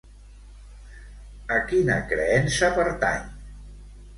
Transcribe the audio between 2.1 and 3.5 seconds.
creença pertany?